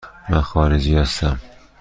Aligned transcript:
من 0.29 0.41
خارجی 0.41 0.95
هستم. 0.95 1.39